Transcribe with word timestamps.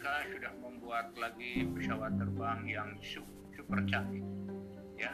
Amerika 0.00 0.32
sudah 0.32 0.52
membuat 0.64 1.06
lagi 1.20 1.68
pesawat 1.76 2.16
terbang 2.16 2.64
yang 2.64 2.88
super 3.52 3.84
canggih, 3.84 4.24
ya, 4.96 5.12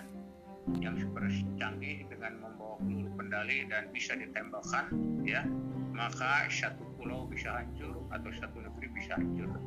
yang 0.78 0.94
super 1.02 1.26
canggih 1.58 2.06
dengan 2.06 2.38
membawa 2.38 2.78
peluru 2.78 3.10
pendali 3.18 3.66
dan 3.66 3.90
bisa 3.90 4.14
ditembakkan, 4.14 4.86
ya, 5.26 5.42
maka 5.90 6.46
satu 6.46 6.86
pulau 6.94 7.26
bisa 7.26 7.50
hancur 7.50 7.98
atau 8.14 8.30
satu 8.30 8.62
negeri 8.62 8.86
bisa 8.94 9.18
hancur. 9.18 9.58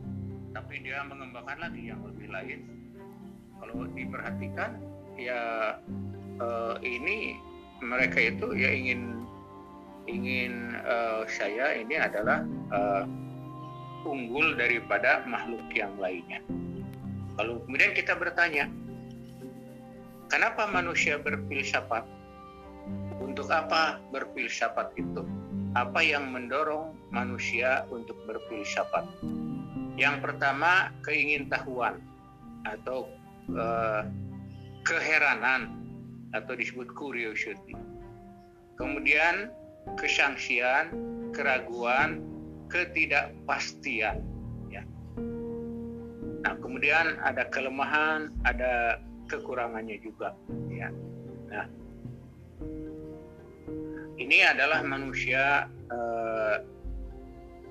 Tapi 0.55 0.87
dia 0.87 1.04
mengembangkan 1.04 1.67
lagi 1.67 1.91
yang 1.91 1.99
lebih 1.99 2.31
lain. 2.31 2.63
Kalau 3.59 3.91
diperhatikan, 3.91 4.79
ya 5.20 5.75
uh, 6.39 6.79
ini 6.79 7.36
mereka 7.83 8.23
itu 8.23 8.56
ya 8.56 8.71
ingin 8.71 9.28
ingin 10.07 10.79
uh, 10.87 11.28
saya 11.28 11.75
ini 11.75 12.00
adalah 12.00 12.39
uh, 12.71 13.04
unggul 14.05 14.55
daripada 14.55 15.23
makhluk 15.27 15.65
yang 15.75 15.93
lainnya. 15.99 16.39
Kalau 17.39 17.63
kemudian 17.63 17.95
kita 17.95 18.19
bertanya, 18.19 18.67
kenapa 20.27 20.67
manusia 20.67 21.15
berfilsafat? 21.19 22.03
Untuk 23.19 23.47
apa 23.51 23.99
berfilsafat 24.11 24.95
itu? 24.99 25.23
Apa 25.77 26.01
yang 26.01 26.33
mendorong 26.33 26.97
manusia 27.13 27.85
untuk 27.93 28.17
berfilsafat? 28.25 29.05
Yang 30.00 30.15
pertama, 30.23 30.95
keingintahuan 31.03 32.00
atau 32.63 33.08
uh, 33.55 34.03
keheranan 34.88 35.75
atau 36.31 36.55
disebut 36.55 36.91
curiosity. 36.95 37.75
Kemudian 38.80 39.52
kesangsian, 40.00 40.95
keraguan, 41.36 42.23
ketidakpastian. 42.70 44.22
Ya. 44.70 44.86
Nah, 46.45 46.56
kemudian 46.62 47.20
ada 47.25 47.50
kelemahan, 47.50 48.31
ada 48.45 49.02
kekurangannya 49.28 49.98
juga. 50.00 50.38
Ya. 50.70 50.94
Nah, 51.50 51.66
ini 54.22 54.38
adalah 54.45 54.86
manusia 54.86 55.67
eh, 55.90 56.56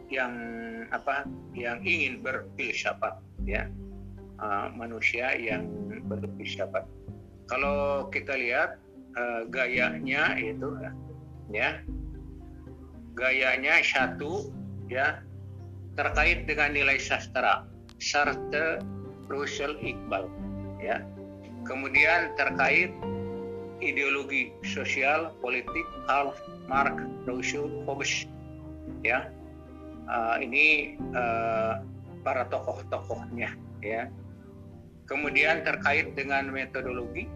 yang 0.08 0.34
apa? 0.90 1.24
Yang 1.52 1.78
ingin 1.84 2.14
berfilsafat, 2.24 3.20
ya. 3.44 3.68
Uh, 4.38 4.70
manusia 4.70 5.34
yang 5.34 5.66
berfilsafat. 6.06 6.86
Kalau 7.50 8.06
kita 8.14 8.38
lihat 8.38 8.78
uh, 9.18 9.42
gayanya 9.50 10.38
itu, 10.38 10.78
ya, 11.50 11.82
gayanya 13.18 13.82
satu 13.82 14.46
ya 14.88 15.20
terkait 15.94 16.48
dengan 16.48 16.72
nilai 16.72 16.96
sastra 17.00 17.68
Sartre 17.98 18.80
Russell 19.28 19.76
Iqbal 19.82 20.30
ya. 20.80 21.04
Kemudian 21.66 22.32
terkait 22.38 22.94
ideologi 23.78 24.54
sosial 24.64 25.34
politik 25.44 25.84
Karl 26.08 26.32
Marx 26.70 26.96
Rousseau 27.28 27.68
Hobbes 27.84 28.24
ya. 29.04 29.28
Uh, 30.08 30.40
ini 30.40 30.96
uh, 31.12 31.84
para 32.24 32.48
tokoh-tokohnya 32.48 33.52
ya. 33.84 34.08
Kemudian 35.04 35.64
terkait 35.64 36.16
dengan 36.16 36.48
metodologi 36.48 37.28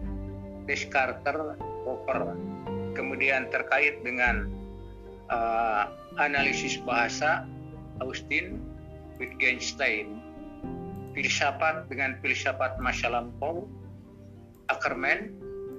Descartes 0.65 1.57
Popper. 1.85 2.33
Kemudian 2.93 3.49
terkait 3.49 4.01
dengan 4.05 4.49
uh, 5.31 5.91
analisis 6.19 6.79
bahasa 6.83 7.47
Austin 8.01 8.59
Wittgenstein. 9.21 10.19
Filsafat 11.13 11.85
dengan 11.93 12.17
filsafat 12.25 12.81
masa 12.81 13.05
lampau 13.13 13.69
Ackerman 14.65 15.29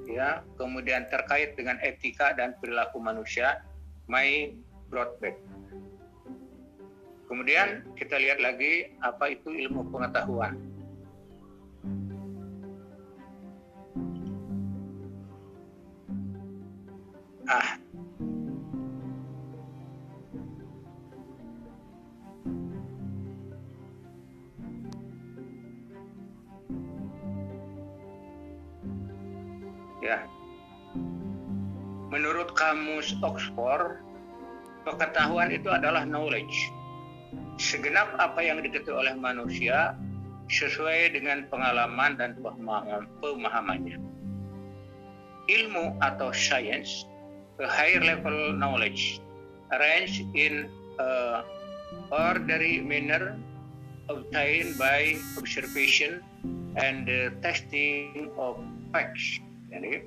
ya 0.06 0.47
kemudian 0.54 1.10
terkait 1.10 1.59
dengan 1.59 1.75
etika 1.83 2.31
dan 2.38 2.54
perilaku 2.62 3.03
manusia 3.03 3.66
May 4.06 4.54
Broadbeck. 4.93 5.34
Kemudian 7.27 7.83
kita 7.99 8.15
lihat 8.15 8.38
lagi 8.38 8.94
apa 9.03 9.34
itu 9.34 9.50
ilmu 9.50 9.91
pengetahuan. 9.91 10.54
Ah 17.50 17.84
ya. 30.04 30.28
Menurut 32.12 32.53
kamus 32.54 33.16
Oxford, 33.25 34.04
pengetahuan 34.84 35.50
itu 35.50 35.72
adalah 35.72 36.04
knowledge. 36.04 36.54
Segenap 37.59 38.12
apa 38.20 38.44
yang 38.44 38.60
diketahui 38.62 39.09
oleh 39.09 39.15
manusia 39.16 39.97
sesuai 40.53 41.16
dengan 41.16 41.48
pengalaman 41.48 42.20
dan 42.20 42.37
pemahamannya. 43.19 43.98
Ilmu 45.48 45.98
atau 46.04 46.31
science, 46.31 47.09
a 47.59 47.66
higher 47.66 48.04
level 48.04 48.54
knowledge, 48.54 49.19
arranged 49.72 50.28
in 50.36 50.69
a 51.00 51.42
orderly 52.12 52.84
manner 52.84 53.34
obtained 54.09 54.76
by 54.76 55.16
observation 55.41 56.21
and 56.76 57.09
the 57.09 57.32
testing 57.41 58.28
of 58.36 58.60
facts 58.92 59.41
jadi 59.75 60.07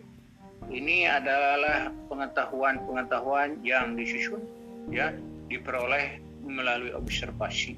ini 0.72 1.08
adalah 1.08 1.92
pengetahuan-pengetahuan 2.08 3.60
yang 3.64 4.00
disusun 4.00 4.44
ya 4.92 5.12
diperoleh 5.52 6.20
melalui 6.44 6.92
observasi. 6.96 7.76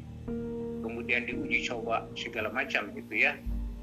Kemudian 0.85 1.25
diuji 1.25 1.65
coba 1.69 2.05
segala 2.13 2.49
macam 2.53 2.93
gitu 2.93 3.13
ya. 3.13 3.37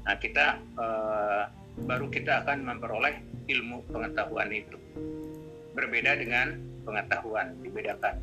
Nah 0.07 0.15
kita 0.19 0.59
uh, 0.79 1.51
baru 1.83 2.07
kita 2.07 2.43
akan 2.43 2.67
memperoleh 2.67 3.19
ilmu 3.47 3.83
pengetahuan 3.91 4.51
itu. 4.51 4.75
Berbeda 5.75 6.19
dengan 6.19 6.57
pengetahuan 6.83 7.53
dibedakan. 7.63 8.15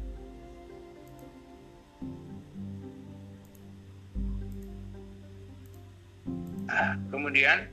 Nah, 6.65 6.99
kemudian 7.13 7.71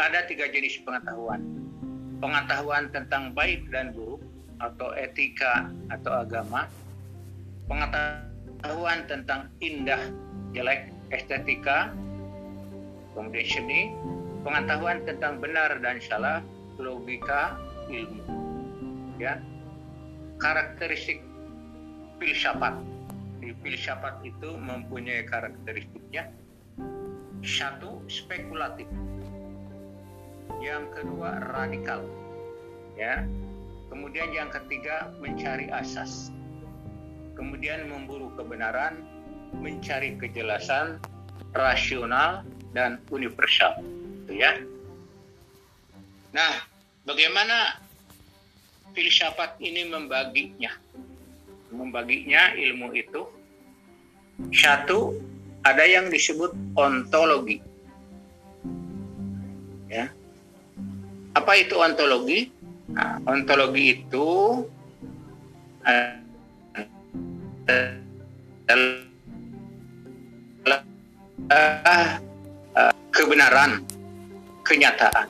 ada 0.00 0.24
tiga 0.24 0.48
jenis 0.48 0.80
pengetahuan. 0.84 1.40
Pengetahuan 2.22 2.88
tentang 2.94 3.34
baik 3.34 3.66
dan 3.74 3.92
buruk 3.92 4.22
atau 4.62 4.94
etika 4.94 5.68
atau 5.90 6.22
agama. 6.22 6.70
Pengetahuan 7.66 9.04
tentang 9.10 9.50
indah, 9.58 10.00
jelek, 10.54 10.88
estetika, 11.10 11.90
kemudian 13.12 13.46
seni. 13.46 13.80
Pengetahuan 14.42 15.06
tentang 15.06 15.38
benar 15.38 15.78
dan 15.78 16.02
salah, 16.02 16.42
logika, 16.78 17.58
ilmu. 17.86 18.22
Ya. 19.18 19.38
Karakteristik 20.42 21.22
filsafat. 22.18 22.74
Di 23.38 23.54
filsafat 23.62 24.22
itu 24.26 24.58
mempunyai 24.58 25.26
karakteristiknya. 25.26 26.30
Satu, 27.42 28.02
spekulatif 28.06 28.86
yang 30.62 30.86
kedua 30.94 31.42
radikal. 31.50 32.06
Ya. 32.94 33.26
Kemudian 33.92 34.32
yang 34.32 34.48
ketiga 34.48 35.12
mencari 35.20 35.68
asas. 35.68 36.32
Kemudian 37.36 37.90
memburu 37.90 38.32
kebenaran 38.38 39.04
mencari 39.52 40.16
kejelasan 40.16 40.96
rasional 41.52 42.40
dan 42.72 43.02
universal. 43.12 43.84
Itu 44.24 44.32
ya. 44.32 44.56
Nah 46.32 46.64
bagaimana 47.04 47.76
filsafat 48.96 49.60
ini 49.60 49.92
membaginya? 49.92 50.72
Membaginya 51.68 52.56
ilmu 52.56 52.96
itu. 52.96 53.28
Satu 54.56 55.20
ada 55.68 55.84
yang 55.84 56.08
disebut 56.08 56.56
ontologi. 56.80 57.60
Ya 59.92 60.08
apa 61.32 61.52
itu 61.56 61.74
ontologi? 61.80 62.52
Nah, 62.92 63.16
ontologi 63.24 64.04
itu 64.04 64.28
uh, 65.86 66.12
kebenaran, 73.12 73.84
kenyataan. 74.64 75.28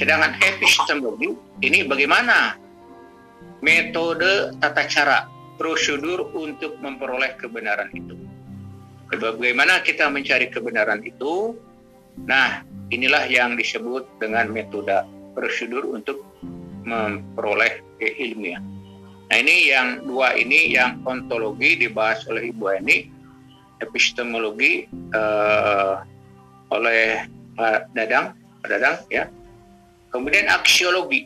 Sedangkan 0.00 0.32
epistemologi 0.40 1.36
ini 1.60 1.84
bagaimana 1.84 2.56
metode 3.60 4.56
tata 4.58 4.82
cara 4.88 5.28
prosedur 5.60 6.32
untuk 6.34 6.80
memperoleh 6.80 7.36
kebenaran 7.38 7.92
itu. 7.94 8.16
Bagaimana 9.12 9.84
kita 9.84 10.08
mencari 10.08 10.48
kebenaran 10.48 11.04
itu? 11.04 11.52
Nah, 12.24 12.64
inilah 12.92 13.24
yang 13.26 13.56
disebut 13.56 14.04
dengan 14.20 14.52
metode 14.52 14.92
prosedur 15.32 15.96
untuk 15.96 16.20
memperoleh 16.84 17.80
keilmian. 17.96 18.60
Nah 19.32 19.36
ini 19.40 19.72
yang 19.72 20.04
dua 20.04 20.36
ini 20.36 20.76
yang 20.76 21.00
ontologi 21.08 21.80
dibahas 21.80 22.28
oleh 22.28 22.52
Ibu 22.52 22.64
Eni, 22.76 23.08
epistemologi 23.80 24.84
uh, 25.16 26.04
oleh 26.68 27.24
Pak 27.56 27.96
Dadang, 27.96 28.36
Pak 28.60 28.68
Dadang 28.68 28.96
ya. 29.08 29.24
Kemudian 30.12 30.52
aksiologi. 30.52 31.24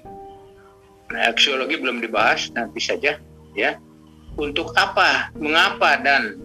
Nah, 1.10 1.30
aksiologi 1.30 1.78
belum 1.82 1.98
dibahas 1.98 2.50
nanti 2.54 2.78
saja 2.78 3.18
ya. 3.58 3.74
Untuk 4.38 4.70
apa, 4.78 5.34
mengapa 5.34 5.98
dan 5.98 6.38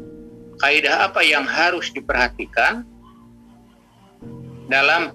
kaidah 0.58 1.06
apa 1.06 1.22
yang 1.22 1.46
harus 1.46 1.94
diperhatikan 1.94 2.86
dalam 4.72 5.12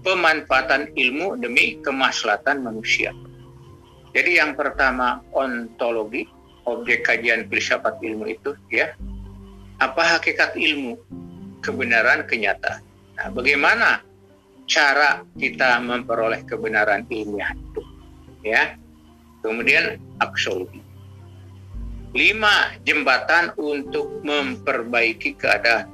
pemanfaatan 0.00 0.96
ilmu 0.96 1.36
demi 1.36 1.76
kemaslahatan 1.84 2.64
manusia. 2.64 3.12
Jadi 4.16 4.40
yang 4.40 4.56
pertama 4.56 5.20
ontologi, 5.36 6.24
objek 6.64 7.04
kajian 7.04 7.44
filsafat 7.52 8.00
ilmu 8.00 8.24
itu 8.32 8.56
ya. 8.72 8.96
Apa 9.78 10.18
hakikat 10.18 10.56
ilmu? 10.56 10.96
Kebenaran 11.60 12.24
kenyataan. 12.24 12.80
Nah, 13.18 13.28
bagaimana 13.34 14.00
cara 14.64 15.22
kita 15.36 15.78
memperoleh 15.84 16.42
kebenaran 16.48 17.04
ilmiah 17.12 17.52
itu? 17.52 17.82
Ya. 18.42 18.74
Kemudian 19.44 20.02
aksiologi 20.18 20.88
lima 22.16 22.72
jembatan 22.88 23.52
untuk 23.60 24.24
memperbaiki 24.24 25.36
keadaan. 25.36 25.88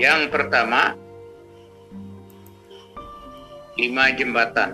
Yang 0.00 0.32
pertama, 0.32 0.96
lima 3.76 4.04
jembatan. 4.16 4.72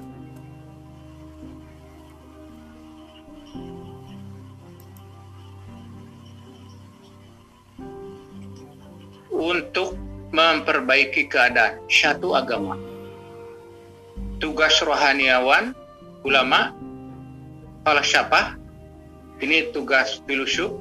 Untuk 9.32 9.98
memperbaiki 10.30 11.26
keadaan 11.26 11.82
satu 11.90 12.38
agama. 12.38 12.78
Tugas 14.38 14.78
rohaniawan, 14.86 15.74
ulama, 16.22 16.70
falsafah, 17.82 18.54
ini 19.42 19.66
tugas 19.74 20.22
filosof, 20.30 20.78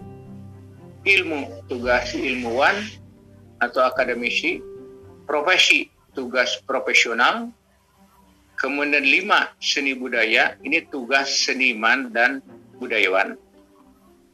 ilmu 1.10 1.50
tugas 1.66 2.14
ilmuwan 2.14 2.78
atau 3.62 3.86
akademisi, 3.86 4.60
profesi 5.30 5.88
tugas 6.12 6.60
profesional, 6.68 7.54
kemudian 8.60 9.06
lima 9.06 9.54
seni 9.64 9.96
budaya, 9.96 10.60
ini 10.66 10.84
tugas 10.90 11.32
seniman 11.32 12.12
dan 12.12 12.44
budayawan. 12.82 13.38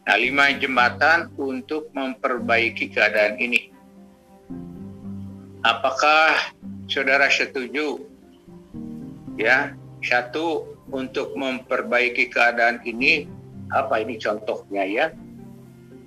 Nah, 0.08 0.18
lima 0.18 0.56
jembatan 0.56 1.30
untuk 1.36 1.92
memperbaiki 1.92 2.96
keadaan 2.96 3.36
ini. 3.44 3.76
Apakah 5.68 6.56
saudara 6.88 7.28
setuju? 7.28 8.00
Ya, 9.36 9.76
satu 10.00 10.78
untuk 10.90 11.36
memperbaiki 11.36 12.32
keadaan 12.32 12.80
ini 12.88 13.28
apa 13.76 14.00
ini 14.00 14.16
contohnya 14.16 14.88
ya 14.88 15.06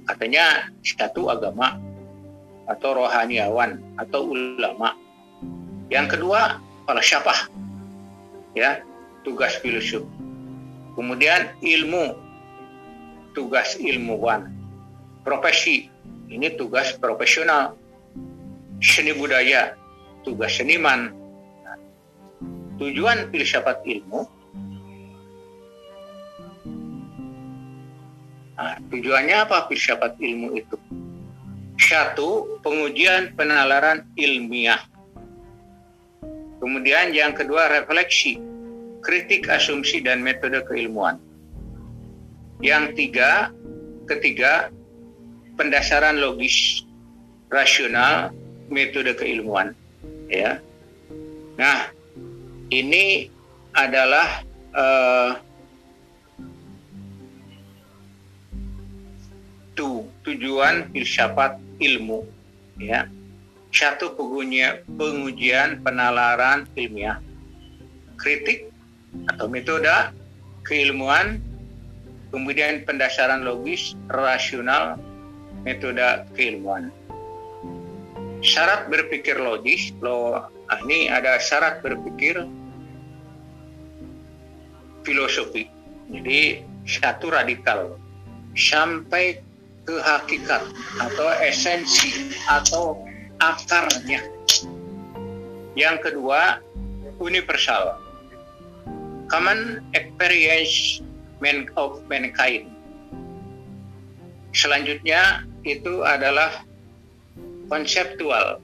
katanya 0.08 0.72
satu 0.81 1.28
agama 1.28 1.76
atau 2.70 3.02
rohaniawan 3.02 3.82
atau 3.99 4.31
ulama. 4.31 4.94
Yang 5.90 6.17
kedua 6.17 6.62
falsafah 6.87 7.50
ya 8.55 8.78
tugas 9.26 9.58
filsuf 9.58 10.06
kemudian 11.00 11.56
ilmu. 11.64 12.12
Tugas 13.32 13.78
ilmuwan. 13.81 14.52
Profesi. 15.22 15.88
Ini 16.28 16.61
tugas 16.61 16.93
profesional. 16.99 17.72
Seni 18.84 19.17
budaya. 19.17 19.72
Tugas 20.26 20.61
seniman. 20.61 21.14
Tujuan 22.76 23.32
filsafat 23.32 23.81
ilmu. 23.88 24.28
Nah, 28.61 28.76
tujuannya 28.93 29.37
apa 29.40 29.64
filsafat 29.72 30.20
ilmu 30.20 30.52
itu? 30.52 30.76
Satu, 31.81 32.61
pengujian 32.61 33.32
penalaran 33.35 34.05
ilmiah. 34.15 34.85
Kemudian 36.61 37.17
yang 37.17 37.32
kedua, 37.32 37.73
refleksi, 37.73 38.37
kritik 39.00 39.49
asumsi 39.49 40.05
dan 40.05 40.21
metode 40.21 40.61
keilmuan. 40.69 41.17
Yang 42.61 42.85
tiga, 43.00 43.49
ketiga, 44.05 44.69
pendasaran 45.56 46.21
logis, 46.21 46.85
rasional, 47.49 48.29
metode 48.69 49.17
keilmuan. 49.17 49.73
Ya. 50.29 50.61
Nah, 51.56 51.88
ini 52.69 53.32
adalah 53.73 54.44
uh, 54.77 55.32
tujuan 60.21 60.93
filsafat 60.93 61.69
ilmu 61.81 62.23
ya. 62.79 63.09
Satu 63.71 64.19
pengujian, 64.19 64.82
pengujian 64.99 65.81
penalaran 65.82 66.67
ilmiah. 66.75 67.23
Kritik 68.19 68.69
atau 69.31 69.47
metode 69.49 69.91
keilmuan 70.67 71.41
kemudian 72.31 72.87
pendasaran 72.87 73.43
logis 73.43 73.99
rasional 74.11 75.00
metode 75.67 76.27
keilmuan. 76.37 76.94
Syarat 78.41 78.88
berpikir 78.88 79.37
logis 79.37 79.93
lo 80.00 80.41
ah, 80.73 80.81
ini 80.88 81.12
ada 81.12 81.37
syarat 81.37 81.85
berpikir 81.85 82.49
filosofi. 85.05 85.69
Jadi 86.10 86.65
satu 86.89 87.31
radikal. 87.31 87.96
Sampai 88.56 89.39
ke 89.84 89.96
hakikat 90.01 90.63
atau 91.01 91.29
esensi 91.41 92.34
atau 92.49 93.01
akarnya. 93.41 94.20
Yang 95.79 96.10
kedua, 96.10 96.60
universal. 97.22 97.96
Common 99.31 99.87
experience 99.94 101.01
of 101.79 102.03
mankind. 102.10 102.69
Selanjutnya 104.51 105.46
itu 105.63 106.03
adalah 106.03 106.67
konseptual, 107.70 108.58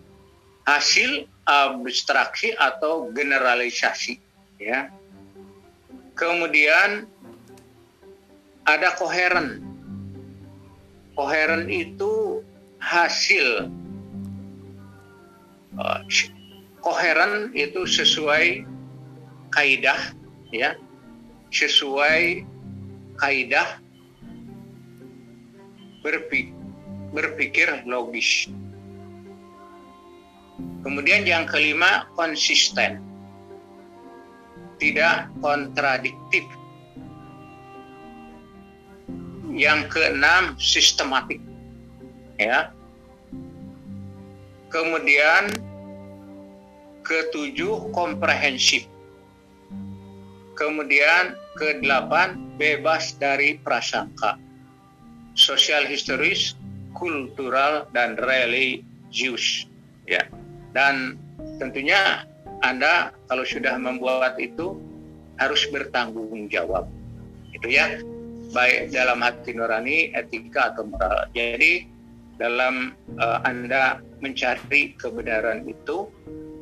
hasil 0.67 1.31
abstraksi 1.47 2.51
atau 2.59 3.07
generalisasi, 3.15 4.19
ya. 4.59 4.91
Kemudian 6.19 7.07
ada 8.67 8.99
koheren, 8.99 9.63
koheren 11.17 11.73
itu 11.73 12.45
hasil 12.79 13.73
uh, 15.81 16.01
koheren 16.85 17.51
itu 17.57 17.89
sesuai 17.89 18.63
kaidah 19.51 20.13
ya. 20.53 20.77
Sesuai 21.51 22.45
kaidah 23.17 23.81
berpikir, 26.05 26.53
berpikir 27.17 27.69
logis. 27.89 28.47
Kemudian 30.85 31.27
yang 31.27 31.49
kelima 31.49 32.07
konsisten. 32.15 33.03
Tidak 34.77 35.41
kontradiktif 35.41 36.45
yang 39.57 39.89
keenam 39.89 40.53
sistematik. 40.61 41.41
Ya. 42.37 42.71
Kemudian 44.69 45.57
ketujuh 47.01 47.89
komprehensif. 47.97 48.85
Kemudian 50.53 51.41
kedelapan 51.57 52.37
bebas 52.61 53.17
dari 53.17 53.57
prasangka. 53.57 54.37
Sosial 55.33 55.89
historis 55.89 56.57
kultural 56.93 57.89
dan 57.97 58.21
religius. 58.21 59.65
Ya. 60.05 60.29
Dan 60.77 61.17
tentunya 61.57 62.29
anda 62.61 63.17
kalau 63.33 63.49
sudah 63.49 63.81
membuat 63.81 64.37
itu 64.37 64.77
harus 65.41 65.65
bertanggung 65.73 66.49
jawab. 66.53 66.89
Itu 67.53 67.69
ya 67.73 68.01
baik 68.57 68.97
dalam 68.97 69.21
hati 69.21 69.53
nurani, 69.53 70.17
etika 70.17 70.73
atau 70.73 70.89
moral. 70.89 71.29
Jadi 71.37 71.85
dalam 72.37 72.93
uh, 73.17 73.41
Anda 73.45 74.01
mencari 74.21 74.97
kebenaran 74.97 75.69
itu 75.69 76.09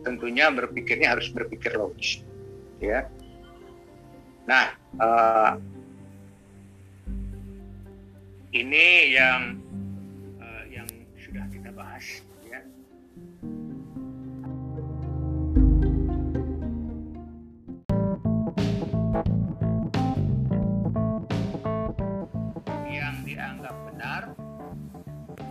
tentunya 0.07 0.53
berpikirnya 0.53 1.19
harus 1.19 1.33
berpikir 1.35 1.75
logis 1.75 2.23
ya 2.79 3.09
nah 4.45 4.77
uh, 5.01 5.57
ini 8.55 9.17
yang 9.17 9.64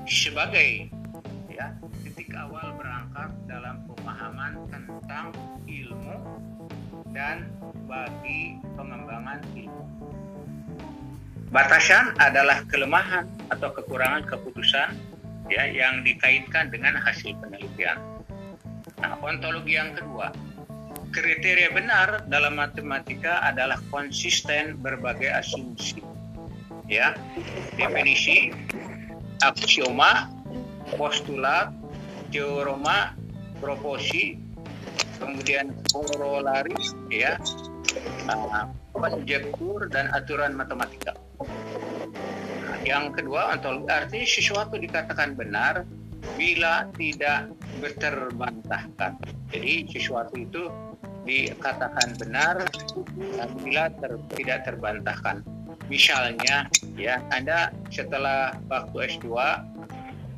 sebagai 0.03 0.91
ya 1.47 1.71
titik 2.03 2.35
awal 2.35 2.75
berangkat 2.75 3.29
dalam 3.47 3.87
pemahaman 3.87 4.53
tentang 4.67 5.31
ilmu 5.63 6.17
dan 7.15 7.47
bagi 7.87 8.59
pengembangan 8.75 9.39
ilmu. 9.55 9.85
Batasan 11.53 12.17
adalah 12.17 12.65
kelemahan 12.65 13.29
atau 13.53 13.69
kekurangan 13.77 14.25
keputusan 14.25 14.97
ya 15.53 15.69
yang 15.69 16.01
dikaitkan 16.01 16.73
dengan 16.73 16.97
hasil 16.97 17.37
penelitian. 17.37 18.01
Nah, 18.97 19.19
ontologi 19.21 19.77
yang 19.77 19.93
kedua, 19.93 20.33
kriteria 21.13 21.69
benar 21.69 22.25
dalam 22.25 22.57
matematika 22.57 23.45
adalah 23.45 23.77
konsisten 23.93 24.81
berbagai 24.81 25.29
asumsi. 25.29 26.01
Ya, 26.89 27.15
definisi 27.77 28.51
aksioma, 29.51 30.31
postulat, 30.95 31.75
teorema, 32.31 33.11
proposi, 33.59 34.39
kemudian 35.19 35.75
korolaris, 35.91 36.95
ya, 37.11 37.35
konjektur 38.95 39.87
dan 39.91 40.09
aturan 40.15 40.55
matematika. 40.55 41.13
Nah, 42.63 42.77
yang 42.87 43.11
kedua, 43.11 43.53
ontologi 43.53 43.91
artinya 43.91 44.27
sesuatu 44.27 44.75
dikatakan 44.79 45.35
benar 45.35 45.83
bila 46.39 46.87
tidak 46.95 47.51
terbantahkan. 47.99 49.19
Jadi 49.51 49.91
sesuatu 49.91 50.33
itu 50.39 50.71
dikatakan 51.23 52.15
benar 52.19 52.63
bila 53.63 53.91
ter, 53.91 54.11
tidak 54.35 54.59
terbantahkan. 54.67 55.43
Misalnya, 55.91 56.67
ya 56.95 57.19
Anda 57.29 57.69
setelah 57.93 58.57
waktu 58.71 59.19
S2 59.19 59.29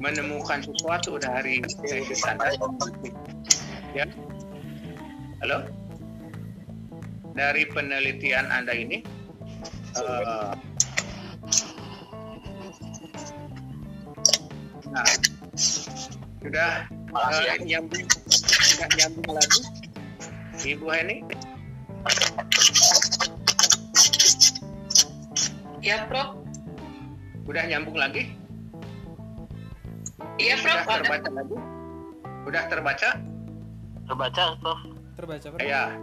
menemukan 0.01 0.59
sesuatu 0.65 1.15
dari 1.21 1.63
tesis 1.63 2.21
Anda, 2.27 2.51
ya, 3.95 4.05
halo, 5.45 5.69
dari 7.35 7.63
penelitian 7.71 8.47
Anda 8.51 8.73
ini, 8.75 8.99
uh, 9.95 10.51
nah, 14.91 15.07
sudah 16.43 16.71
uh, 17.15 17.55
nyambung, 17.63 18.07
nyambung 18.99 19.29
lagi, 19.31 19.61
Ibu 20.65 20.85
Heni. 20.91 21.44
Ya, 25.85 26.09
Prof. 26.09 26.41
Udah 27.45 27.61
nyambung 27.69 27.93
lagi? 27.93 28.33
Iya, 30.41 30.57
Prof. 30.57 30.81
Sudah 30.81 30.97
terbaca 30.97 31.29
lagi? 31.29 31.57
Sudah 32.41 32.63
terbaca? 32.65 33.09
Terbaca, 34.09 34.43
Prof. 34.57 34.79
Terbaca, 35.13 35.45
Prof. 35.53 35.61
Ya. 35.61 35.93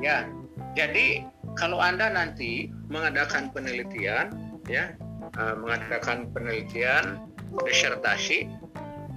Ya. 0.00 0.24
Jadi 0.72 1.20
kalau 1.52 1.84
Anda 1.84 2.08
nanti 2.16 2.72
mengadakan 2.88 3.52
penelitian, 3.52 4.32
ya, 4.64 4.96
uh, 5.36 5.52
mengadakan 5.52 6.32
penelitian 6.32 7.28
disertasi, 7.68 8.48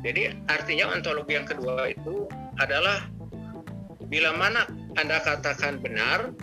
jadi 0.04 0.36
artinya 0.52 0.92
ontologi 0.92 1.40
yang 1.40 1.48
kedua 1.48 1.96
itu 1.96 2.28
adalah 2.60 3.08
bila 4.12 4.36
mana 4.36 4.68
Anda 5.00 5.24
katakan 5.24 5.80
benar, 5.80 6.36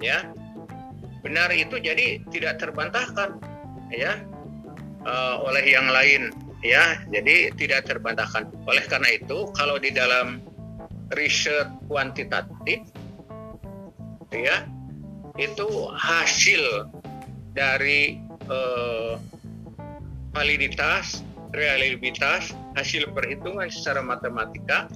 ya, 0.00 0.32
benar 1.24 1.50
itu 1.50 1.78
jadi 1.78 2.22
tidak 2.30 2.62
terbantahkan, 2.62 3.38
ya, 3.90 4.22
uh, 5.06 5.42
oleh 5.42 5.64
yang 5.66 5.88
lain, 5.90 6.30
ya, 6.62 7.00
jadi 7.10 7.52
tidak 7.58 7.90
terbantahkan. 7.90 8.50
Oleh 8.66 8.84
karena 8.86 9.18
itu, 9.18 9.50
kalau 9.58 9.76
di 9.78 9.90
dalam 9.90 10.42
riset 11.14 11.68
kuantitatif, 11.90 12.84
ya, 14.30 14.66
itu 15.38 15.68
hasil 15.94 16.90
dari 17.54 18.22
uh, 18.50 19.18
validitas, 20.34 21.26
realitas, 21.56 22.52
hasil 22.76 23.10
perhitungan 23.10 23.66
secara 23.72 24.04
matematika 24.04 24.86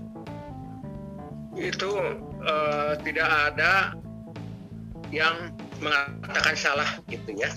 itu 1.56 1.90
uh, 2.44 2.94
tidak 3.04 3.28
ada 3.52 3.92
yang 5.12 5.52
mengatakan 5.82 6.54
salah 6.54 6.88
gitu 7.10 7.34
ya. 7.34 7.50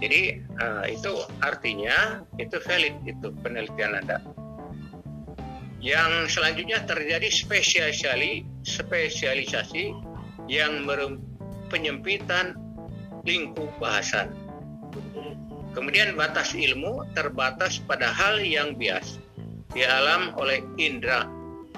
Jadi 0.00 0.40
uh, 0.58 0.84
itu 0.88 1.12
artinya 1.44 2.24
itu 2.40 2.56
valid 2.64 2.96
itu 3.04 3.28
penelitian 3.44 4.00
Anda. 4.00 4.18
Yang 5.80 6.36
selanjutnya 6.36 6.84
terjadi 6.84 7.28
spesialisasi 7.28 8.44
spesialisasi 8.64 9.96
yang 10.48 10.84
penyempitan 11.72 12.56
lingkup 13.24 13.70
bahasan. 13.80 14.32
Kemudian 15.70 16.18
batas 16.18 16.52
ilmu 16.52 17.06
terbatas 17.14 17.78
pada 17.78 18.10
hal 18.10 18.42
yang 18.42 18.74
bias 18.74 19.22
di 19.70 19.86
alam 19.86 20.34
oleh 20.34 20.58
indera 20.82 21.30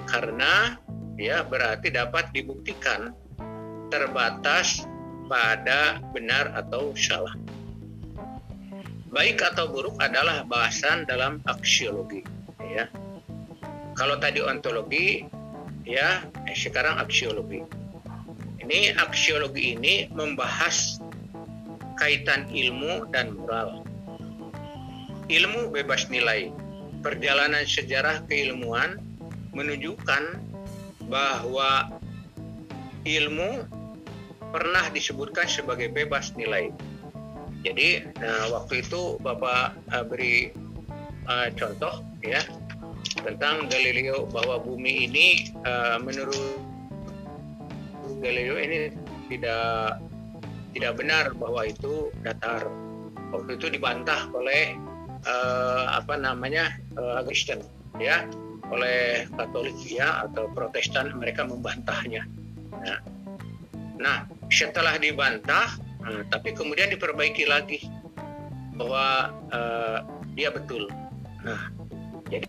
karena 0.09 0.81
ya 1.15 1.45
berarti 1.45 1.93
dapat 1.93 2.33
dibuktikan 2.33 3.13
terbatas 3.93 4.89
pada 5.27 6.03
benar 6.11 6.51
atau 6.55 6.91
salah. 6.97 7.35
Baik 9.13 9.45
atau 9.45 9.69
buruk 9.69 9.93
adalah 10.01 10.41
bahasan 10.45 11.05
dalam 11.05 11.37
aksiologi 11.45 12.25
ya. 12.59 12.89
Kalau 13.93 14.17
tadi 14.17 14.41
ontologi 14.41 15.21
ya 15.85 16.25
eh, 16.49 16.57
sekarang 16.57 16.97
aksiologi. 16.97 17.61
Ini 18.63 18.95
aksiologi 18.95 19.75
ini 19.75 20.07
membahas 20.09 20.97
kaitan 21.99 22.49
ilmu 22.49 23.11
dan 23.11 23.35
moral. 23.35 23.83
Ilmu 25.29 25.69
bebas 25.69 26.09
nilai. 26.09 26.49
Perjalanan 27.03 27.67
sejarah 27.67 28.23
keilmuan 28.31 28.95
menunjukkan 29.51 30.39
bahwa 31.11 31.91
ilmu 33.03 33.67
pernah 34.53 34.85
disebutkan 34.93 35.49
sebagai 35.49 35.89
bebas 35.89 36.37
nilai. 36.37 36.69
Jadi 37.65 38.05
nah, 38.21 38.53
waktu 38.53 38.85
itu 38.85 39.17
Bapak 39.17 39.73
uh, 39.89 40.05
beri 40.05 40.53
uh, 41.25 41.49
contoh 41.57 42.05
ya 42.21 42.43
tentang 43.25 43.65
Galileo 43.71 44.29
bahwa 44.29 44.61
bumi 44.61 45.09
ini 45.09 45.49
uh, 45.65 45.97
menurut 45.97 46.59
Galileo 48.21 48.61
ini 48.61 48.93
tidak 49.31 49.97
tidak 50.77 50.93
benar 51.01 51.25
bahwa 51.33 51.65
itu 51.65 52.13
datar. 52.21 52.69
Waktu 53.33 53.57
itu 53.57 53.65
dibantah 53.73 54.29
oleh 54.37 54.77
uh, 55.25 55.97
apa 55.97 56.13
namanya 56.21 56.69
uh, 56.93 57.25
Kristen 57.25 57.65
ya 57.97 58.29
oleh 58.69 59.25
Katolik 59.33 59.73
ya 59.89 60.29
atau 60.29 60.45
Protestan 60.53 61.17
mereka 61.17 61.41
membantahnya. 61.41 62.29
Nah, 62.77 62.99
nah 63.97 64.17
setelah 64.53 65.01
dibantah, 65.01 65.73
uh, 66.05 66.21
tapi 66.29 66.53
kemudian 66.53 66.93
diperbaiki 66.93 67.49
lagi 67.49 67.89
bahwa 68.77 69.33
uh, 69.49 69.99
dia 70.37 70.53
betul. 70.53 70.85
Nah, 71.41 71.73
jadi 72.29 72.45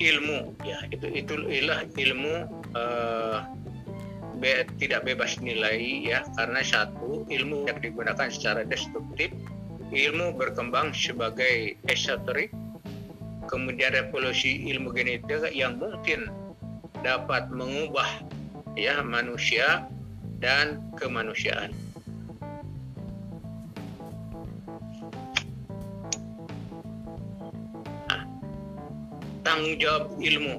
ilmu 0.00 0.56
ya 0.64 0.80
itu 0.88 1.06
itu 1.12 1.34
ilah 1.46 1.84
ilmu 1.98 2.34
uh, 2.72 3.44
be, 4.40 4.64
tidak 4.80 5.04
bebas 5.04 5.36
nilai 5.44 6.08
ya 6.08 6.24
karena 6.40 6.64
satu 6.64 7.28
ilmu 7.28 7.68
yang 7.68 7.78
digunakan 7.84 8.32
secara 8.32 8.64
destruktif 8.64 9.28
ilmu 9.92 10.32
berkembang 10.34 10.96
sebagai 10.96 11.76
esoterik 11.92 12.48
kemudian 13.52 13.92
revolusi 13.92 14.64
ilmu 14.72 14.96
genetika 14.96 15.52
yang 15.52 15.76
mungkin 15.76 16.32
dapat 17.04 17.52
mengubah 17.52 18.08
ya 18.80 19.04
manusia 19.04 19.84
dan 20.40 20.80
kemanusiaan. 20.96 21.70
Nah, 28.08 28.24
tanggung 29.44 29.76
jawab 29.76 30.16
ilmu 30.16 30.56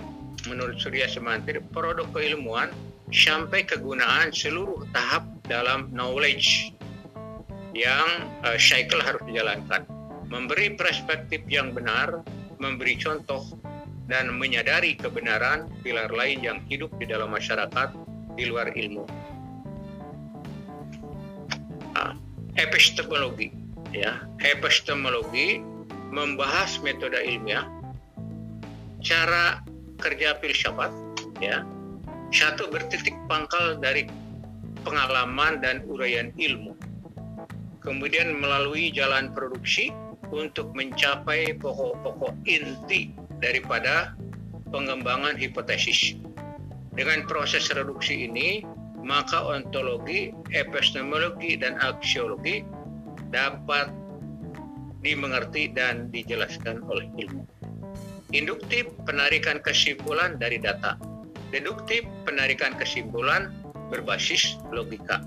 menurut 0.49 0.77
Surya 0.77 1.09
Semantir 1.09 1.61
produk 1.73 2.07
keilmuan 2.13 2.69
sampai 3.11 3.67
kegunaan 3.67 4.31
seluruh 4.31 4.87
tahap 4.95 5.27
dalam 5.45 5.91
knowledge 5.91 6.71
yang 7.75 8.31
uh, 8.45 8.55
cycle 8.55 9.03
harus 9.03 9.19
dijalankan 9.27 9.83
memberi 10.31 10.79
perspektif 10.79 11.43
yang 11.51 11.75
benar 11.75 12.23
memberi 12.61 12.95
contoh 12.95 13.43
dan 14.07 14.31
menyadari 14.35 14.95
kebenaran 14.95 15.67
pilar 15.83 16.11
lain 16.11 16.39
yang 16.43 16.59
hidup 16.67 16.91
di 16.99 17.07
dalam 17.07 17.31
masyarakat 17.31 17.95
di 18.35 18.43
luar 18.47 18.71
ilmu. 18.71 19.03
Epistemologi, 22.59 23.51
ya, 23.95 24.23
epistemologi 24.43 25.63
membahas 26.11 26.79
metode 26.83 27.15
ilmiah, 27.15 27.67
cara 28.99 29.63
kerja 30.03 30.35
filsafat, 30.43 30.91
ya, 31.39 31.63
satu 32.35 32.67
bertitik 32.67 33.15
pangkal 33.31 33.79
dari 33.79 34.07
pengalaman 34.83 35.61
dan 35.63 35.85
uraian 35.87 36.33
ilmu, 36.35 36.75
kemudian 37.79 38.35
melalui 38.39 38.91
jalan 38.91 39.31
produksi 39.31 39.93
untuk 40.31 40.71
mencapai 40.71 41.55
pokok-pokok 41.59 42.33
inti 42.47 43.11
daripada 43.43 44.15
pengembangan 44.71 45.35
hipotesis. 45.35 46.15
Dengan 46.91 47.23
proses 47.23 47.71
reduksi 47.71 48.27
ini, 48.27 48.67
maka 49.01 49.41
ontologi, 49.41 50.33
epistemologi, 50.53 51.57
dan 51.57 51.77
aksiologi 51.81 52.61
dapat 53.33 53.89
dimengerti 55.01 55.73
dan 55.73 56.13
dijelaskan 56.13 56.85
oleh 56.85 57.09
ilmu. 57.17 57.43
Induktif 58.31 58.87
penarikan 59.03 59.59
kesimpulan 59.59 60.39
dari 60.39 60.61
data. 60.61 60.95
Deduktif 61.51 62.07
penarikan 62.23 62.77
kesimpulan 62.79 63.51
berbasis 63.91 64.55
logika. 64.71 65.19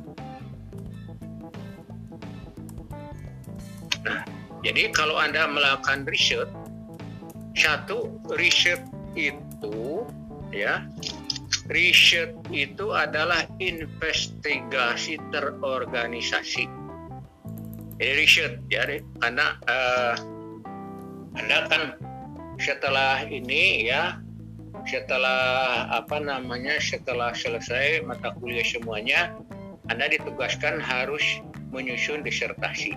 Nah, 4.08 4.24
jadi 4.64 4.88
kalau 4.96 5.20
Anda 5.20 5.44
melakukan 5.44 6.08
riset, 6.08 6.48
satu 7.52 8.08
riset 8.40 8.80
itu 9.12 10.08
ya 10.48 10.88
riset 11.70 12.36
itu 12.52 12.92
adalah 12.92 13.48
investigasi 13.60 15.16
terorganisasi. 15.32 16.68
Jadi 17.94 18.12
riset 18.18 18.52
ya, 18.68 18.84
karena 19.22 19.56
uh, 19.70 20.14
Anda 21.38 21.58
kan 21.70 21.82
setelah 22.58 23.26
ini 23.26 23.86
ya 23.88 24.18
setelah 24.84 25.88
apa 25.90 26.20
namanya 26.20 26.76
setelah 26.82 27.32
selesai 27.32 28.04
mata 28.04 28.34
kuliah 28.36 28.66
semuanya 28.66 29.32
Anda 29.88 30.12
ditugaskan 30.12 30.82
harus 30.82 31.22
menyusun 31.72 32.22
disertasi 32.22 32.94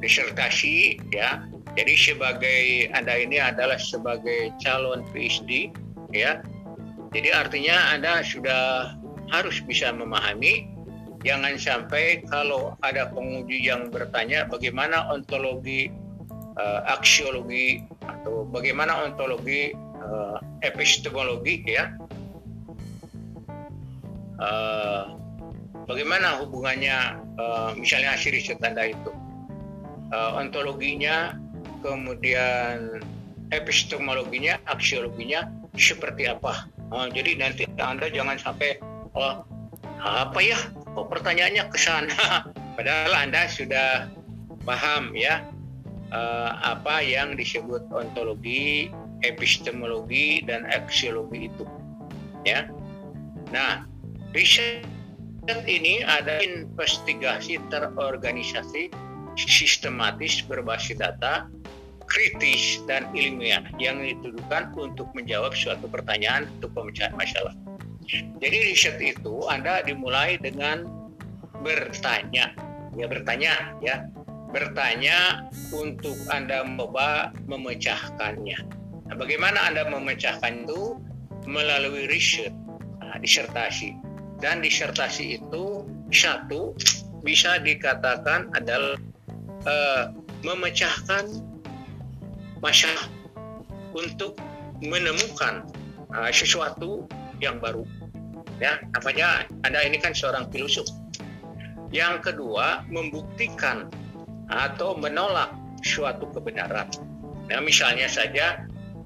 disertasi 0.00 1.00
ya. 1.12 1.44
Jadi 1.76 1.94
sebagai 1.96 2.60
Anda 2.96 3.20
ini 3.20 3.36
adalah 3.40 3.76
sebagai 3.76 4.52
calon 4.60 5.04
PhD 5.12 5.72
ya. 6.12 6.40
Jadi 7.14 7.28
artinya 7.32 7.94
Anda 7.94 8.22
sudah 8.22 8.94
harus 9.30 9.58
bisa 9.66 9.90
memahami 9.90 10.70
jangan 11.26 11.58
sampai 11.58 12.22
kalau 12.30 12.78
ada 12.86 13.10
penguji 13.10 13.66
yang 13.66 13.90
bertanya 13.90 14.46
bagaimana 14.46 15.10
ontologi 15.10 15.90
uh, 16.54 16.86
aksiologi 16.86 17.82
atau 18.06 18.46
bagaimana 18.46 19.10
ontologi 19.10 19.74
uh, 19.98 20.38
epistemologi 20.62 21.66
ya 21.66 21.90
uh, 24.38 25.18
bagaimana 25.90 26.38
hubungannya 26.38 27.18
uh, 27.34 27.74
misalnya 27.74 28.14
riset 28.14 28.62
anda 28.62 28.94
itu 28.94 29.10
uh, 30.12 30.38
ontologinya, 30.38 31.34
kemudian 31.82 33.02
epistemologinya, 33.50 34.58
aksiologinya 34.66 35.50
seperti 35.74 36.28
apa. 36.30 36.66
Uh, 36.90 37.10
jadi 37.10 37.34
nanti 37.38 37.66
Anda 37.78 38.06
jangan 38.10 38.38
sampai 38.38 38.78
oh 39.16 39.42
apa 40.00 40.38
ya? 40.38 40.58
Oh 40.94 41.04
pertanyaannya 41.06 41.66
ke 41.70 41.78
sana. 41.78 42.46
Padahal 42.76 43.12
Anda 43.16 43.48
sudah 43.50 44.10
paham 44.66 45.14
ya 45.14 45.46
uh, 46.12 46.50
apa 46.62 47.02
yang 47.02 47.34
disebut 47.34 47.86
ontologi, 47.90 48.90
epistemologi 49.26 50.44
dan 50.44 50.66
aksiologi 50.70 51.50
itu. 51.50 51.64
Ya. 52.46 52.70
Nah, 53.50 53.86
riset 54.34 54.86
ini 55.66 56.02
ada 56.02 56.42
investigasi 56.42 57.62
terorganisasi 57.70 58.90
sistematis 59.36 60.42
berbasis 60.46 60.98
data, 60.98 61.46
kritis 62.06 62.80
dan 62.86 63.10
ilmiah 63.12 63.62
yang 63.82 64.00
dituduhkan 64.00 64.72
untuk 64.78 65.10
menjawab 65.12 65.52
suatu 65.52 65.90
pertanyaan 65.90 66.46
untuk 66.58 66.72
pemecahan 66.74 67.14
masalah. 67.18 67.54
Jadi 68.38 68.56
riset 68.70 69.02
itu 69.02 69.50
Anda 69.50 69.82
dimulai 69.82 70.38
dengan 70.38 70.86
bertanya, 71.66 72.54
ya 72.94 73.06
bertanya 73.10 73.74
ya, 73.82 74.06
bertanya 74.54 75.50
untuk 75.74 76.14
Anda 76.30 76.62
coba 76.78 77.34
memecahkannya. 77.50 78.58
Nah, 79.10 79.16
bagaimana 79.18 79.58
Anda 79.66 79.90
memecahkan 79.90 80.66
itu 80.66 81.02
melalui 81.46 82.06
riset, 82.06 82.54
nah, 83.02 83.18
disertasi. 83.18 83.98
Dan 84.38 84.60
disertasi 84.60 85.40
itu 85.40 85.88
satu 86.12 86.76
bisa 87.26 87.58
dikatakan 87.58 88.52
adalah 88.54 89.00
uh, 89.66 90.14
memecahkan 90.46 91.26
masalah 92.60 93.08
untuk 93.96 94.36
menemukan 94.84 95.64
uh, 96.12 96.32
sesuatu 96.32 97.08
yang 97.40 97.60
baru. 97.60 97.84
Ya, 98.56 98.80
namanya 98.96 99.44
Anda 99.68 99.84
ini 99.84 100.00
kan 100.00 100.16
seorang 100.16 100.48
filosof. 100.48 100.88
Yang 101.92 102.32
kedua, 102.32 102.84
membuktikan 102.88 103.88
atau 104.48 104.96
menolak 104.96 105.52
suatu 105.84 106.28
kebenaran. 106.32 106.88
Nah, 107.46 107.60
misalnya 107.62 108.08
saja 108.08 108.64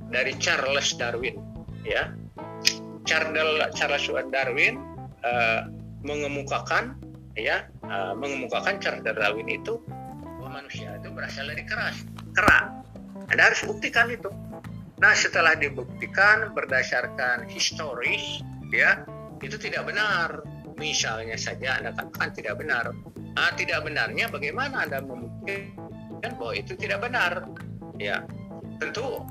dari 0.08 0.32
Charles 0.38 0.94
Darwin, 0.96 1.36
ya. 1.82 2.14
Charles 3.08 3.74
Charles 3.74 4.06
Darwin 4.30 4.78
uh, 5.26 5.66
mengemukakan 6.06 6.94
ya 7.34 7.66
uh, 7.82 8.14
mengemukakan 8.14 8.78
Charles 8.78 9.02
Darwin 9.02 9.50
itu 9.50 9.82
manusia 10.50 10.98
itu 10.98 11.08
berasal 11.14 11.46
dari 11.46 11.62
keras, 11.62 11.96
kerak. 12.34 12.66
Anda 13.30 13.50
harus 13.50 13.62
buktikan 13.66 14.10
itu. 14.10 14.30
Nah, 15.00 15.16
setelah 15.16 15.56
dibuktikan 15.56 16.52
berdasarkan 16.52 17.48
historis, 17.48 18.44
ya, 18.68 19.06
itu 19.40 19.56
tidak 19.56 19.88
benar. 19.88 20.44
Misalnya 20.76 21.40
saja 21.40 21.80
Anda 21.80 21.96
katakan 21.96 22.30
tidak 22.36 22.54
benar. 22.60 22.92
Nah, 23.16 23.50
tidak 23.56 23.86
benarnya 23.86 24.28
bagaimana 24.28 24.84
Anda 24.84 25.00
membuktikan 25.00 26.30
bahwa 26.36 26.52
itu 26.52 26.76
tidak 26.76 27.00
benar? 27.06 27.48
Ya, 27.96 28.26
tentu 28.76 29.24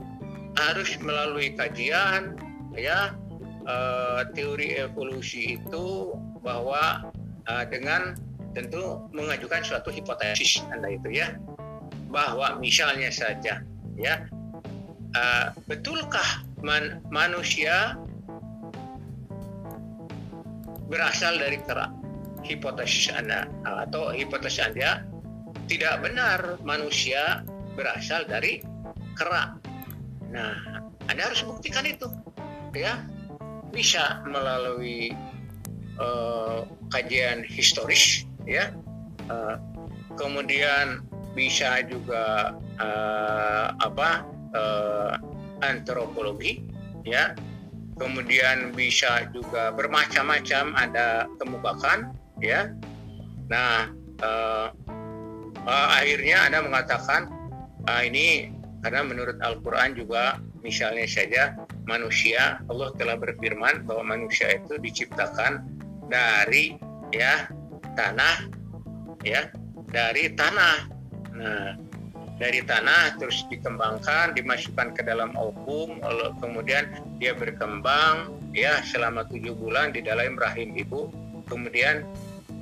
harus 0.57 0.97
melalui 1.03 1.53
kajian, 1.53 2.33
ya, 2.73 3.13
uh, 3.69 4.25
teori 4.33 4.77
evolusi 4.77 5.61
itu 5.61 6.17
bahwa 6.41 7.11
uh, 7.45 7.65
dengan 7.69 8.17
tentu 8.57 9.05
mengajukan 9.13 9.61
suatu 9.61 9.93
hipotesis 9.93 10.65
anda 10.73 10.89
itu 10.89 11.13
ya 11.13 11.37
bahwa 12.09 12.57
misalnya 12.57 13.13
saja 13.13 13.61
ya. 13.99 14.25
Uh, 15.09 15.51
betulkah 15.65 16.45
man, 16.61 17.01
manusia 17.09 17.97
berasal 20.89 21.37
dari 21.37 21.57
kerak 21.65 21.89
hipotesis 22.45 23.13
anda 23.13 23.49
atau 23.65 24.13
hipotesis 24.13 24.69
anda 24.69 25.01
tidak 25.65 26.01
benar 26.01 26.61
manusia 26.61 27.41
berasal 27.73 28.25
dari 28.25 28.61
kerak 29.17 29.57
nah 30.29 30.79
anda 31.09 31.25
harus 31.25 31.41
buktikan 31.41 31.89
itu 31.89 32.05
ya. 32.77 33.01
Bisa 33.73 34.21
melalui 34.25 35.13
uh, 35.97 36.65
kajian 36.93 37.41
historis 37.45 38.25
ya. 38.45 38.73
Uh, 39.29 39.57
kemudian 40.17 41.05
bisa 41.37 41.81
juga 41.85 42.53
uh, 42.79 43.75
apa 43.79 44.25
uh, 44.55 45.13
antropologi 45.63 46.63
ya. 47.05 47.35
Kemudian 47.99 48.71
bisa 48.71 49.27
juga 49.35 49.75
bermacam-macam 49.75 50.71
ada 50.79 51.27
kemukakan 51.35 52.15
ya. 52.39 52.71
Nah 53.51 53.91
uh, 54.23 54.71
uh, 55.67 55.87
akhirnya 55.99 56.47
anda 56.47 56.63
mengatakan 56.63 57.27
uh, 57.91 58.01
ini 58.03 58.55
karena 58.79 59.03
menurut 59.03 59.35
Al-Quran 59.43 59.99
juga 59.99 60.39
misalnya 60.63 61.03
saja 61.11 61.43
manusia 61.83 62.63
Allah 62.71 62.95
telah 62.95 63.19
berfirman 63.19 63.83
bahwa 63.83 64.15
manusia 64.15 64.55
itu 64.55 64.79
diciptakan 64.79 65.67
dari 66.07 66.79
ya 67.11 67.51
tanah 67.99 68.47
ya 69.27 69.51
dari 69.91 70.31
tanah. 70.31 70.87
Nah 71.35 71.88
dari 72.39 72.63
tanah 72.63 73.19
terus 73.19 73.43
dikembangkan 73.51 74.31
dimasukkan 74.31 74.95
ke 74.95 75.03
dalam 75.03 75.35
ovum 75.35 75.99
kemudian 76.39 76.87
dia 77.19 77.35
berkembang 77.35 78.31
ya 78.55 78.81
selama 78.81 79.27
tujuh 79.27 79.53
bulan 79.59 79.91
di 79.91 80.01
dalam 80.01 80.39
rahim 80.39 80.73
ibu. 80.73 81.11
Kemudian 81.49 82.05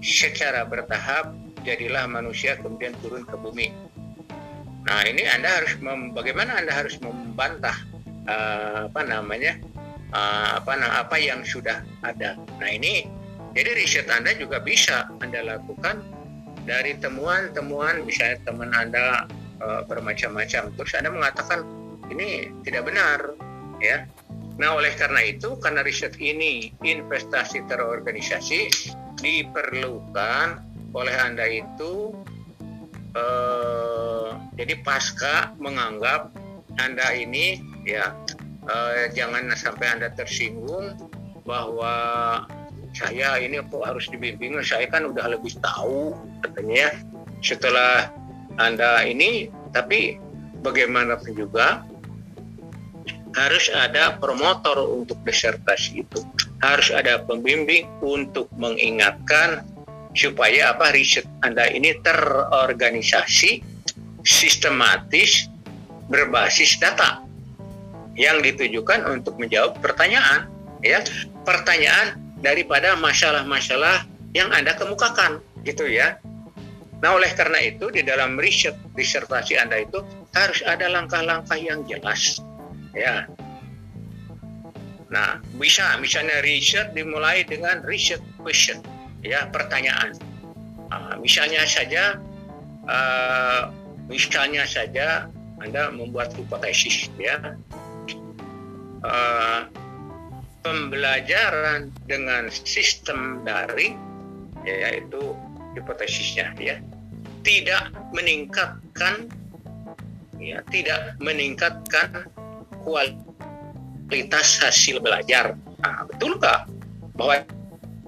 secara 0.02 0.64
bertahap 0.64 1.36
jadilah 1.62 2.08
manusia 2.08 2.56
kemudian 2.58 2.96
turun 3.04 3.28
ke 3.28 3.36
bumi. 3.36 3.70
Nah 4.88 5.04
ini 5.04 5.28
anda 5.28 5.62
harus 5.62 5.76
bagaimana 6.16 6.64
anda 6.64 6.72
harus 6.72 6.96
membantah 7.04 7.76
uh, 8.26 8.88
apa 8.88 9.02
namanya 9.04 9.60
uh, 10.16 10.64
apa 10.64 10.80
apa 10.80 11.16
yang 11.20 11.44
sudah 11.44 11.84
ada. 12.08 12.40
Nah 12.58 12.70
ini 12.72 13.06
jadi 13.52 13.76
riset 13.76 14.08
anda 14.08 14.32
juga 14.40 14.64
bisa 14.64 15.12
anda 15.20 15.44
lakukan 15.44 16.00
dari 16.64 16.96
temuan-temuan 17.00 18.08
misalnya 18.08 18.40
teman 18.48 18.72
anda 18.72 19.28
uh, 19.62 19.82
bermacam-macam. 19.86 20.74
Terus 20.76 20.92
Anda 20.98 21.10
mengatakan 21.14 21.64
ini 22.10 22.52
tidak 22.64 22.88
benar, 22.88 23.36
ya. 23.84 24.08
Nah, 24.58 24.74
oleh 24.74 24.90
karena 24.98 25.22
itu, 25.22 25.54
karena 25.62 25.86
riset 25.86 26.18
ini 26.18 26.74
investasi 26.82 27.70
terorganisasi 27.70 28.74
diperlukan 29.22 30.62
oleh 30.98 31.16
Anda 31.18 31.46
itu 31.46 32.14
uh, 33.18 34.38
jadi 34.58 34.82
pasca 34.82 35.54
menganggap 35.58 36.34
Anda 36.78 37.14
ini 37.18 37.62
ya 37.86 38.14
uh, 38.66 39.10
jangan 39.14 39.54
sampai 39.54 39.98
Anda 39.98 40.14
tersinggung 40.14 40.98
bahwa 41.46 41.96
saya 42.94 43.38
ini 43.38 43.62
kok 43.62 43.84
harus 43.86 44.10
dibimbing 44.10 44.58
saya 44.66 44.90
kan 44.90 45.06
udah 45.06 45.38
lebih 45.38 45.54
tahu 45.62 46.18
katanya 46.42 46.90
ya 46.90 46.92
setelah 47.46 48.10
anda 48.58 49.06
ini, 49.06 49.50
tapi 49.72 50.18
bagaimanapun 50.66 51.38
juga 51.38 51.86
harus 53.38 53.70
ada 53.70 54.18
promotor 54.18 54.82
untuk 54.90 55.22
disertasi 55.22 56.02
itu. 56.02 56.26
Harus 56.66 56.90
ada 56.90 57.22
pembimbing 57.22 57.86
untuk 58.02 58.50
mengingatkan 58.58 59.62
supaya 60.18 60.74
apa 60.74 60.90
riset 60.90 61.30
Anda 61.46 61.70
ini 61.70 61.94
terorganisasi, 62.02 63.62
sistematis, 64.26 65.46
berbasis 66.10 66.82
data 66.82 67.22
yang 68.18 68.42
ditujukan 68.42 69.06
untuk 69.06 69.38
menjawab 69.38 69.78
pertanyaan, 69.78 70.50
ya 70.82 71.06
pertanyaan 71.46 72.18
daripada 72.42 72.98
masalah-masalah 72.98 74.10
yang 74.34 74.50
Anda 74.50 74.74
kemukakan, 74.74 75.38
gitu 75.62 75.86
ya. 75.86 76.18
Nah, 76.98 77.14
oleh 77.14 77.30
karena 77.38 77.62
itu 77.62 77.94
di 77.94 78.02
dalam 78.02 78.42
riset 78.42 78.74
disertasi 78.98 79.54
Anda 79.54 79.86
itu 79.86 80.02
harus 80.34 80.66
ada 80.66 80.90
langkah-langkah 80.90 81.58
yang 81.58 81.86
jelas. 81.86 82.42
Ya. 82.98 83.30
Nah, 85.14 85.38
bisa 85.62 86.02
misalnya 86.02 86.42
riset 86.42 86.98
dimulai 86.98 87.46
dengan 87.46 87.86
riset 87.86 88.20
question, 88.42 88.82
ya, 89.22 89.46
pertanyaan. 89.54 90.18
Uh, 90.88 91.20
misalnya 91.22 91.68
saja 91.68 92.18
uh, 92.90 93.70
misalnya 94.10 94.66
saja 94.66 95.30
Anda 95.62 95.94
membuat 95.94 96.34
hipotesis, 96.34 97.14
ya. 97.22 97.54
Uh, 99.06 99.70
pembelajaran 100.66 101.94
dengan 102.10 102.50
sistem 102.52 103.46
daring 103.48 103.96
yaitu 104.68 105.32
hipotesisnya 105.78 106.58
ya. 106.58 106.82
Tidak 107.46 108.12
meningkatkan 108.12 109.30
ya 110.38 110.62
tidak 110.70 111.18
meningkatkan 111.22 112.30
kualitas 112.86 114.62
hasil 114.62 115.02
belajar. 115.02 115.58
Nah, 115.82 116.06
betulkah 116.10 116.66
bahwa 117.18 117.42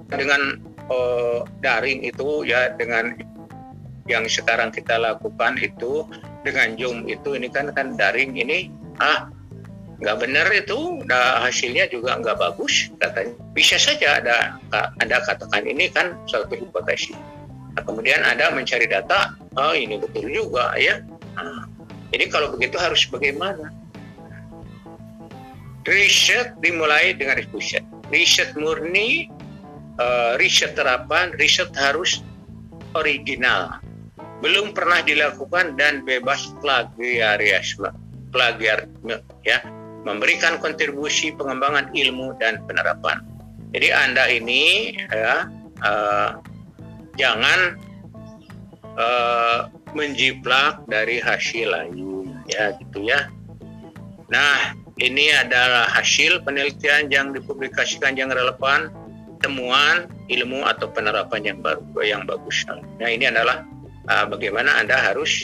dengan 0.09 0.57
uh, 0.89 1.45
daring 1.61 2.05
itu 2.05 2.45
ya 2.45 2.73
dengan 2.77 3.13
yang 4.09 4.25
sekarang 4.25 4.73
kita 4.73 4.97
lakukan 4.97 5.57
itu 5.61 6.05
dengan 6.41 6.73
Zoom 6.81 7.05
itu 7.05 7.37
ini 7.37 7.45
kan 7.51 7.69
kan 7.77 7.93
daring 7.93 8.33
ini 8.33 8.73
ah 8.97 9.29
nggak 9.99 10.17
benar 10.23 10.47
itu 10.55 11.03
nah, 11.05 11.43
hasilnya 11.43 11.91
juga 11.91 12.17
nggak 12.17 12.39
bagus 12.39 12.89
katanya. 12.97 13.35
Bisa 13.53 13.75
saja 13.75 14.23
ada 14.23 14.57
ada 14.73 15.17
katakan 15.27 15.67
ini 15.67 15.91
kan 15.91 16.15
suatu 16.25 16.55
hipotesis 16.55 17.13
Nah, 17.79 17.87
kemudian 17.87 18.19
Anda 18.27 18.51
mencari 18.51 18.91
data, 18.91 19.39
oh 19.55 19.71
ini 19.71 19.95
betul 19.95 20.27
juga 20.27 20.75
ya. 20.75 20.99
Nah, 21.39 21.63
jadi 22.11 22.27
kalau 22.27 22.51
begitu 22.51 22.75
harus 22.75 23.07
bagaimana? 23.07 23.71
Riset 25.87 26.59
dimulai 26.59 27.15
dengan 27.15 27.39
riset. 27.39 27.87
Riset 28.11 28.51
murni, 28.59 29.31
uh, 29.95 30.35
riset 30.35 30.75
terapan, 30.75 31.31
riset 31.39 31.71
harus 31.79 32.19
original. 32.99 33.79
Belum 34.43 34.75
pernah 34.75 34.99
dilakukan 34.99 35.79
dan 35.79 36.03
bebas 36.03 36.51
plagiarisme. 36.59 37.95
Plagiarisme 38.35 39.23
ya, 39.47 39.63
memberikan 40.03 40.59
kontribusi 40.59 41.31
pengembangan 41.31 41.95
ilmu 41.95 42.35
dan 42.43 42.59
penerapan. 42.67 43.23
Jadi 43.71 43.87
Anda 43.87 44.27
ini 44.27 44.99
ya 45.15 45.47
uh, 45.79 46.43
jangan 47.19 47.75
uh, 48.95 49.67
menjiplak 49.91 50.87
dari 50.87 51.19
hasil 51.19 51.67
lain 51.67 52.31
ya 52.47 52.71
gitu 52.79 53.03
ya. 53.03 53.27
Nah, 54.31 54.71
ini 55.03 55.33
adalah 55.35 55.91
hasil 55.91 56.47
penelitian 56.47 57.11
yang 57.11 57.35
dipublikasikan 57.35 58.15
yang 58.15 58.31
relevan, 58.31 58.93
temuan 59.43 60.07
ilmu 60.31 60.63
atau 60.63 60.87
penerapan 60.87 61.41
yang 61.43 61.59
baru 61.59 61.83
yang 62.05 62.23
bagus. 62.23 62.63
Nah, 62.69 63.09
ini 63.09 63.27
adalah 63.27 63.67
uh, 64.07 64.25
bagaimana 64.31 64.79
Anda 64.79 64.95
harus 64.95 65.43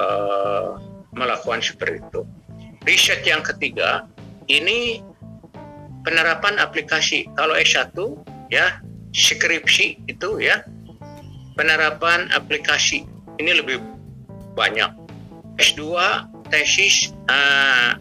uh, 0.00 0.80
melakukan 1.14 1.62
seperti 1.62 2.02
itu. 2.02 2.20
Riset 2.88 3.22
yang 3.28 3.44
ketiga, 3.44 4.08
ini 4.48 5.04
penerapan 6.06 6.56
aplikasi. 6.56 7.28
Kalau 7.36 7.52
S1 7.52 7.92
ya, 8.48 8.80
skripsi 9.12 10.08
itu 10.08 10.40
ya 10.40 10.62
penerapan 11.56 12.28
aplikasi 12.36 13.08
ini 13.40 13.52
lebih 13.56 13.80
banyak. 14.54 14.92
S2 15.56 15.82
tesis 16.52 17.16
uh, 17.32 17.96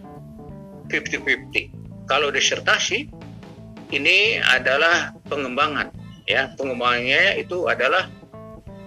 50-50. 0.92 1.72
Kalau 2.06 2.30
disertasi 2.30 3.10
ini 3.96 4.38
adalah 4.44 5.16
pengembangan 5.32 5.90
ya 6.26 6.52
pengembangannya 6.58 7.38
itu 7.42 7.70
adalah 7.70 8.10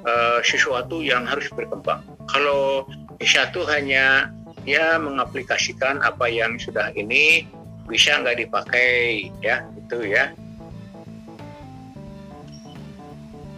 uh, 0.05 0.39
sesuatu 0.43 1.01
yang 1.01 1.25
harus 1.25 1.49
berkembang. 1.55 2.03
Kalau 2.29 2.85
S1 3.23 3.55
hanya 3.73 4.31
ya 4.69 5.01
mengaplikasikan 5.01 6.05
apa 6.05 6.29
yang 6.29 6.61
sudah 6.61 6.93
ini 6.93 7.49
bisa 7.89 8.21
nggak 8.21 8.45
dipakai 8.45 9.31
ya 9.41 9.65
itu 9.75 10.13
ya. 10.13 10.35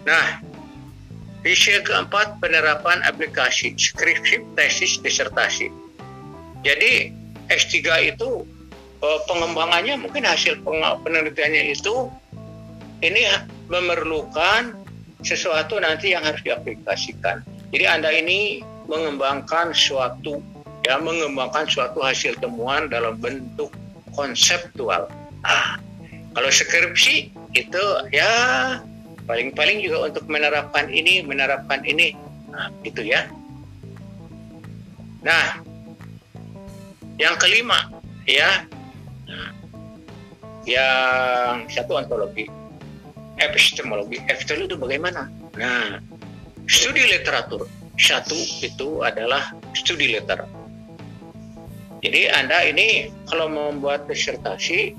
Nah, 0.07 0.27
Visi 1.41 1.73
keempat, 1.73 2.37
penerapan 2.45 3.01
aplikasi 3.09 3.73
skripsi, 3.73 4.45
tesis, 4.61 5.01
disertasi. 5.01 5.73
Jadi 6.61 7.09
S3 7.49 8.13
itu 8.13 8.45
eh, 9.01 9.21
pengembangannya 9.25 9.97
mungkin 9.97 10.29
hasil 10.29 10.61
penelitiannya 11.01 11.73
itu 11.73 12.13
ini 13.01 13.25
memerlukan 13.73 14.77
sesuatu 15.25 15.81
nanti 15.81 16.13
yang 16.13 16.25
harus 16.25 16.45
diaplikasikan. 16.45 17.41
Jadi 17.73 17.85
Anda 17.89 18.13
ini 18.13 18.61
mengembangkan 18.85 19.73
suatu 19.73 20.45
ya 20.85 20.97
mengembangkan 21.01 21.69
suatu 21.69 22.01
hasil 22.01 22.41
temuan 22.41 22.89
dalam 22.89 23.21
bentuk 23.21 23.73
konseptual. 24.17 25.09
Nah, 25.45 25.79
kalau 26.37 26.51
skripsi 26.51 27.33
itu 27.57 27.85
ya 28.13 28.33
paling-paling 29.25 29.85
juga 29.85 30.13
untuk 30.13 30.25
menerapkan 30.31 30.89
ini 30.89 31.25
menerapkan 31.25 31.85
ini. 31.85 32.15
Nah, 32.51 32.69
gitu 32.83 33.05
ya. 33.07 33.29
Nah 35.21 35.61
yang 37.21 37.37
kelima 37.37 37.89
ya. 38.25 38.65
Yang 40.69 41.73
satu 41.73 41.97
ontologi 41.97 42.47
epistemologi. 43.41 44.21
Epistemologi 44.29 44.69
itu 44.69 44.77
bagaimana? 44.77 45.29
Nah 45.57 45.99
studi 46.69 47.05
literatur. 47.09 47.65
Satu 48.01 48.39
itu 48.65 49.05
adalah 49.05 49.53
studi 49.77 50.09
literatur 50.09 50.49
Jadi 52.01 52.33
Anda 52.33 52.65
ini 52.65 53.13
kalau 53.29 53.53
membuat 53.53 54.09
disertasi 54.09 54.97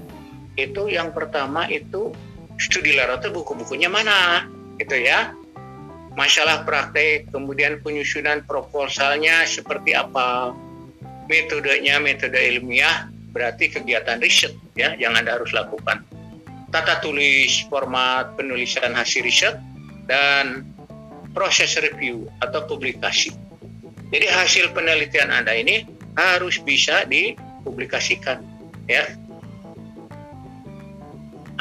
itu 0.53 0.81
yang 0.86 1.10
pertama 1.10 1.65
itu 1.65 2.13
studi 2.62 2.93
literatur 2.93 3.34
buku-bukunya 3.34 3.89
mana 3.89 4.45
gitu 4.78 5.02
ya. 5.02 5.34
Masalah 6.13 6.67
praktek, 6.67 7.32
kemudian 7.32 7.80
penyusunan 7.82 8.43
proposalnya 8.43 9.47
seperti 9.47 9.95
apa, 9.95 10.52
metodenya 11.32 12.04
metode 12.04 12.36
ilmiah, 12.36 13.08
berarti 13.32 13.71
kegiatan 13.71 14.19
riset 14.19 14.52
ya 14.76 14.91
yang 15.00 15.15
Anda 15.15 15.39
harus 15.39 15.56
lakukan. 15.56 16.04
Tata 16.67 17.00
tulis, 17.00 17.63
format 17.71 18.36
penulisan 18.36 18.91
hasil 18.91 19.24
riset, 19.24 19.56
dan 20.08 20.67
proses 21.32 21.80
review 21.80 22.28
atau 22.43 22.67
publikasi. 22.67 23.32
Jadi 24.12 24.28
hasil 24.28 24.76
penelitian 24.76 25.32
Anda 25.32 25.56
ini 25.56 25.88
harus 26.19 26.60
bisa 26.60 27.08
dipublikasikan 27.08 28.43
ya. 28.91 29.08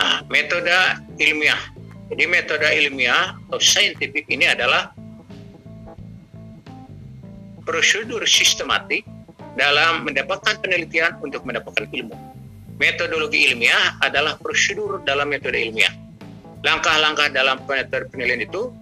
Nah, 0.01 0.25
metode 0.33 0.73
ilmiah. 1.21 1.61
Jadi 2.09 2.25
metode 2.25 2.65
ilmiah 2.65 3.37
atau 3.37 3.61
scientific 3.61 4.25
ini 4.33 4.49
adalah 4.49 4.97
prosedur 7.69 8.25
sistematik 8.25 9.05
dalam 9.61 10.09
mendapatkan 10.09 10.57
penelitian 10.65 11.21
untuk 11.21 11.45
mendapatkan 11.45 11.85
ilmu. 11.85 12.17
Metodologi 12.81 13.53
ilmiah 13.53 14.01
adalah 14.01 14.41
prosedur 14.41 15.05
dalam 15.05 15.29
metode 15.29 15.61
ilmiah. 15.61 15.93
Langkah-langkah 16.65 17.29
dalam 17.37 17.61
penelitian 17.69 18.41
itu 18.41 18.73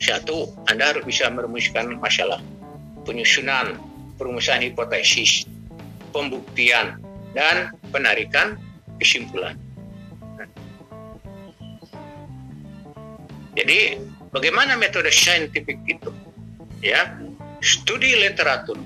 satu, 0.00 0.56
Anda 0.72 0.96
harus 0.96 1.04
bisa 1.04 1.28
merumuskan 1.28 2.00
masalah, 2.00 2.40
penyusunan, 3.04 3.76
perumusan 4.16 4.64
hipotesis, 4.64 5.44
pembuktian, 6.16 6.96
dan 7.36 7.76
penarikan 7.92 8.56
kesimpulan. 8.96 9.60
Jadi, 13.52 14.00
bagaimana 14.32 14.74
metode 14.80 15.12
saintifik 15.12 15.78
itu? 15.84 16.10
Ya, 16.80 17.14
studi 17.62 18.16
literatur, 18.18 18.80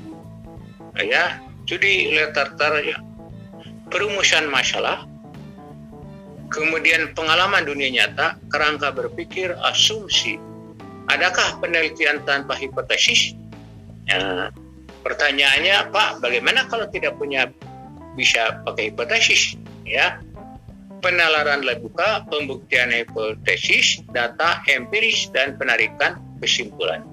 ya, 1.00 1.40
studi 1.64 2.12
literatur, 2.12 2.83
ya, 2.85 2.98
perumusan 3.88 4.52
masalah, 4.52 5.07
kemudian 6.52 7.14
pengalaman 7.16 7.64
dunia 7.64 7.88
nyata, 7.88 8.37
kerangka 8.52 8.92
berpikir, 8.92 9.57
asumsi, 9.64 10.37
Adakah 11.07 11.62
penelitian 11.62 12.26
tanpa 12.26 12.59
hipotesis? 12.59 13.38
Ya, 14.11 14.50
pertanyaannya, 15.07 15.94
Pak, 15.94 16.18
bagaimana 16.18 16.66
kalau 16.66 16.90
tidak 16.90 17.14
punya 17.14 17.46
bisa 18.18 18.59
pakai 18.66 18.90
hipotesis? 18.90 19.55
Ya, 19.87 20.18
penalaran 21.07 21.62
buka, 21.79 22.27
pembuktian 22.27 22.90
hipotesis, 22.90 24.03
data 24.11 24.59
empiris 24.66 25.31
dan 25.31 25.55
penarikan 25.55 26.19
kesimpulan. 26.42 27.07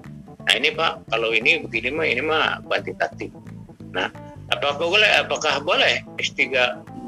Nah 0.50 0.54
ini 0.58 0.74
Pak, 0.74 1.14
kalau 1.14 1.30
ini 1.30 1.62
begini 1.62 1.94
mah 1.94 2.06
ini 2.10 2.22
mah 2.26 2.58
kuantitatif. 2.66 3.30
Nah, 3.94 4.10
apakah 4.50 4.82
boleh 4.82 5.10
apakah 5.22 5.62
boleh 5.62 6.02
S3 6.18 6.50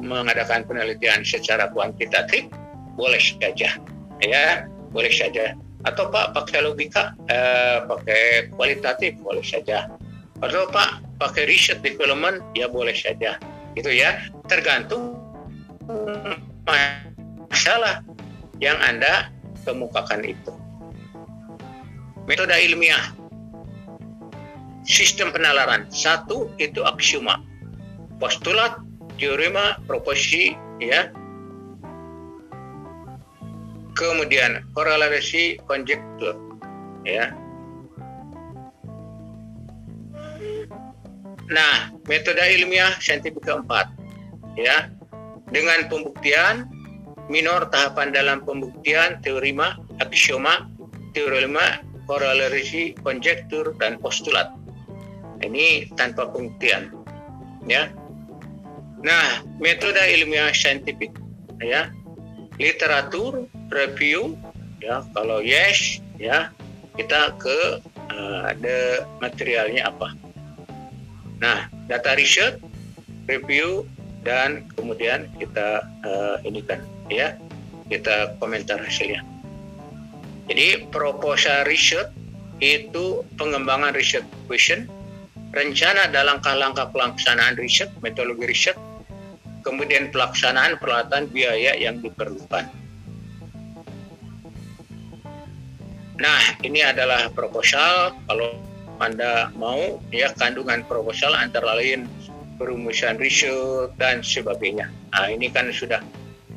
mengadakan 0.06 0.62
penelitian 0.62 1.26
secara 1.26 1.66
kuantitatif? 1.74 2.46
Boleh 2.94 3.18
saja. 3.18 3.74
Ya, 4.22 4.70
boleh 4.94 5.10
saja 5.10 5.58
atau 5.86 6.10
Pak 6.10 6.34
pakai 6.34 6.66
logika, 6.66 7.14
eh, 7.30 7.78
pakai 7.86 8.50
kualitatif 8.58 9.22
boleh 9.22 9.44
saja. 9.46 9.86
Atau 10.42 10.66
Pak 10.74 11.20
pakai 11.22 11.46
riset 11.46 11.78
development 11.80 12.42
ya 12.58 12.66
boleh 12.66 12.92
saja. 12.92 13.38
Itu 13.78 13.92
ya, 13.94 14.18
tergantung 14.50 15.14
masalah 16.66 18.02
yang 18.58 18.76
Anda 18.82 19.30
kemukakan 19.62 20.26
itu. 20.26 20.52
Metode 22.26 22.54
ilmiah, 22.58 23.14
sistem 24.82 25.30
penalaran. 25.30 25.86
Satu 25.94 26.50
itu 26.58 26.82
aksioma, 26.82 27.38
postulat, 28.18 28.82
teorema, 29.18 29.78
proposisi, 29.86 30.58
ya, 30.82 31.14
kemudian 33.96 34.62
korelasi 34.76 35.58
konjektur 35.64 36.36
ya. 37.08 37.32
Nah 41.48 41.94
metode 42.04 42.44
ilmiah 42.44 42.92
saintifik 43.00 43.42
keempat 43.42 43.88
ya 44.60 44.92
dengan 45.50 45.86
pembuktian 45.86 46.66
minor 47.26 47.66
tahapan 47.70 48.14
dalam 48.14 48.42
pembuktian 48.42 49.18
teorema 49.22 49.78
aksioma 49.98 50.70
teorema 51.14 51.82
korelasi 52.06 52.94
konjektur 53.02 53.74
dan 53.82 53.98
postulat. 53.98 54.54
Ini 55.42 55.90
tanpa 55.98 56.30
pembuktian 56.30 56.94
ya. 57.66 57.90
Nah 59.02 59.42
metode 59.58 60.00
ilmiah 60.00 60.54
saintifik 60.54 61.12
ya. 61.60 61.90
Literatur 62.56 63.50
review 63.68 64.38
ya. 64.80 65.02
Kalau 65.12 65.42
yes 65.42 66.00
ya 66.16 66.54
kita 66.96 67.36
ke 67.36 67.82
uh, 68.12 68.48
materialnya 69.20 69.92
apa. 69.92 70.14
Nah 71.42 71.68
data 71.90 72.16
research 72.16 72.62
review 73.28 73.84
dan 74.26 74.66
kemudian 74.74 75.30
kita 75.38 75.86
uh, 76.02 76.42
ini 76.42 76.58
kan 76.66 76.82
ya 77.06 77.38
kita 77.86 78.34
komentar 78.42 78.82
hasilnya 78.82 79.22
jadi 80.50 80.90
proposal 80.90 81.62
research 81.70 82.10
itu 82.58 83.22
pengembangan 83.38 83.94
riset 83.94 84.26
question 84.50 84.90
rencana 85.54 86.10
dan 86.10 86.26
langkah-langkah 86.26 86.90
pelaksanaan 86.90 87.54
riset 87.54 87.94
metodologi 88.02 88.50
riset 88.50 88.76
kemudian 89.62 90.10
pelaksanaan 90.10 90.74
peralatan 90.82 91.30
biaya 91.30 91.78
yang 91.78 92.02
diperlukan 92.02 92.66
Nah, 96.16 96.40
ini 96.64 96.80
adalah 96.80 97.28
proposal. 97.28 98.16
Kalau 98.24 98.56
Anda 98.96 99.52
mau, 99.52 100.00
ya 100.08 100.32
kandungan 100.32 100.88
proposal 100.88 101.36
antara 101.36 101.76
lain 101.76 102.08
perumusan 102.56 103.16
riset 103.20 103.92
dan 104.00 104.20
sebagainya. 104.20 104.88
Nah, 105.12 105.28
ini 105.30 105.48
kan 105.52 105.70
sudah 105.72 106.00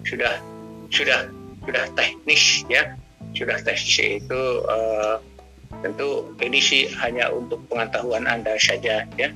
sudah 0.08 0.40
sudah 0.90 1.28
sudah 1.68 1.86
teknis 1.94 2.66
ya, 2.72 2.96
sudah 3.36 3.60
teknis 3.62 4.24
itu 4.24 4.42
uh, 4.66 5.22
tentu 5.86 6.34
ini 6.42 6.60
sih 6.60 6.90
hanya 7.00 7.30
untuk 7.30 7.62
pengetahuan 7.70 8.26
Anda 8.26 8.58
saja 8.58 9.06
ya. 9.20 9.30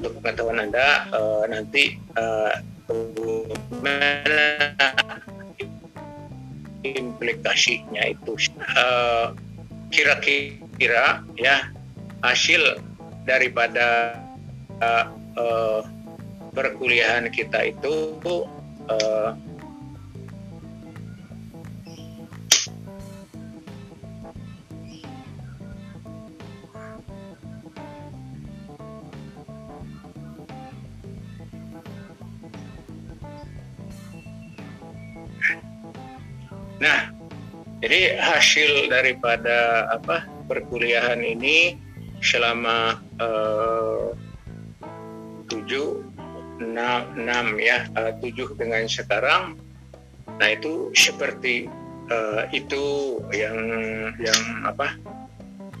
Untuk 0.00 0.16
pengetahuan 0.24 0.58
Anda 0.58 1.04
uh, 1.12 1.44
nanti 1.46 2.00
uh, 2.16 2.56
implikasinya 6.80 8.02
itu 8.08 8.32
uh, 8.74 9.36
kira-kira 9.92 11.20
ya 11.36 11.68
hasil 12.24 12.80
daripada 13.28 14.16
uh, 14.80 15.19
uh, 15.40 15.80
perkuliahan 16.52 17.32
kita 17.32 17.72
itu 17.72 18.14
uh, 18.92 19.32
Nah, 36.80 37.12
jadi 37.84 38.16
hasil 38.16 38.88
daripada 38.88 39.84
apa 39.92 40.24
perkuliahan 40.48 41.20
ini 41.20 41.76
selama 42.24 42.96
uh, 43.20 44.16
7 45.50 46.20
6, 46.60 46.76
6 47.16 47.56
ya 47.58 47.88
eh, 47.96 48.12
7 48.20 48.60
dengan 48.60 48.84
sekarang. 48.86 49.56
Nah 50.40 50.48
itu 50.48 50.88
seperti 50.96 51.68
uh, 52.08 52.48
itu 52.52 53.16
yang 53.32 53.58
yang 54.20 54.40
apa? 54.64 54.96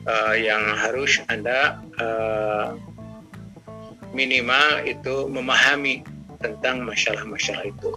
Uh, 0.08 0.34
yang 0.36 0.60
harus 0.80 1.20
anda 1.28 1.80
uh, 2.00 2.72
minimal 4.16 4.80
itu 4.88 5.28
memahami 5.28 6.04
tentang 6.40 6.88
masalah-masalah 6.88 7.68
itu. 7.68 7.90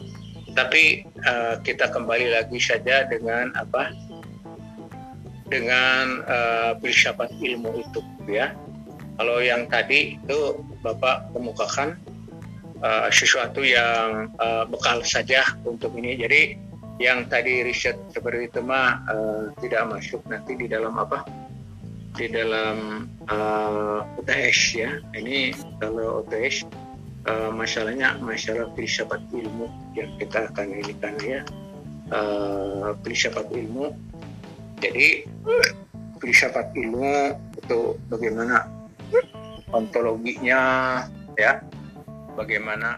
Tapi 0.54 1.08
uh, 1.26 1.58
kita 1.64 1.90
kembali 1.90 2.36
lagi 2.36 2.60
saja 2.60 3.08
dengan 3.08 3.50
apa? 3.56 3.90
Dengan 5.48 6.24
uh, 6.28 6.72
filsafat 6.80 7.32
ilmu 7.40 7.82
itu 7.82 8.00
ya 8.30 8.52
kalau 9.18 9.38
yang 9.40 9.70
tadi 9.70 10.18
itu 10.18 10.58
bapak 10.82 11.30
kemukakan 11.34 11.94
uh, 12.82 13.10
sesuatu 13.14 13.62
yang 13.62 14.34
uh, 14.42 14.66
bekal 14.66 15.06
saja 15.06 15.46
untuk 15.64 15.94
ini. 15.96 16.18
Jadi 16.18 16.42
yang 17.02 17.26
tadi 17.30 17.66
riset 17.66 17.98
seperti 18.14 18.50
itu 18.50 18.60
mah 18.62 19.02
uh, 19.10 19.44
tidak 19.62 19.90
masuk 19.90 20.22
nanti 20.26 20.58
di 20.58 20.66
dalam 20.66 20.98
apa? 20.98 21.26
Di 22.14 22.30
dalam 22.30 23.10
uh, 23.30 24.06
UTS 24.18 24.60
ya. 24.78 24.92
Ini 25.14 25.54
kalau 25.78 26.26
UTS 26.26 26.66
uh, 27.30 27.50
masalahnya 27.54 28.18
masalah 28.18 28.70
filsafat 28.74 29.22
ilmu 29.30 29.70
yang 29.94 30.10
kita 30.18 30.50
akan 30.50 30.74
ini 30.74 30.94
ya. 31.22 31.42
Uh, 32.10 32.98
filsafat 33.06 33.50
ilmu. 33.54 33.94
Jadi 34.82 35.26
filsafat 36.20 36.76
ilmu 36.76 37.34
itu 37.62 37.96
bagaimana 38.12 38.68
ontologinya 39.74 40.62
ya. 41.38 41.62
Bagaimana 42.34 42.98